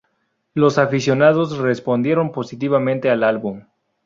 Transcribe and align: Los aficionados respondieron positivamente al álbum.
Los 0.55 0.79
aficionados 0.79 1.59
respondieron 1.59 2.31
positivamente 2.31 3.11
al 3.11 3.23
álbum. 3.23 3.65